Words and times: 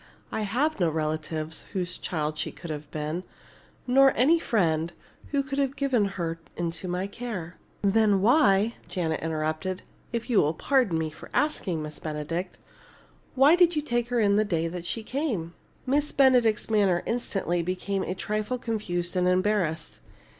I 0.31 0.41
have 0.41 0.79
no 0.79 0.89
relatives 0.89 1.67
whose 1.73 1.95
child 1.95 2.35
she 2.39 2.51
could 2.51 2.71
have 2.71 2.89
been, 2.89 3.23
nor 3.85 4.13
any 4.15 4.39
friend 4.39 4.91
who 5.29 5.43
could 5.43 5.59
have 5.59 5.75
given 5.75 6.05
her 6.17 6.39
into 6.57 6.87
my 6.87 7.05
care." 7.05 7.57
"Then 7.83 8.19
why," 8.19 8.73
interrupted 8.97 9.77
Janet, 9.83 9.87
"if 10.11 10.27
you 10.27 10.41
will 10.41 10.55
pardon 10.55 10.97
me 10.97 11.11
for 11.11 11.29
asking, 11.35 11.83
Miss 11.83 11.99
Benedict, 11.99 12.57
why 13.35 13.55
did 13.55 13.75
you 13.75 13.83
take 13.83 14.09
her 14.09 14.19
in 14.19 14.37
the 14.37 14.43
day 14.43 14.71
she 14.81 15.03
came?" 15.03 15.53
Miss 15.85 16.11
Benedict's 16.11 16.67
manner 16.71 17.03
instantly 17.05 17.61
became 17.61 18.01
a 18.01 18.15
trifle 18.15 18.57
confused 18.57 19.15
and 19.15 19.27
embarrassed. 19.27 19.99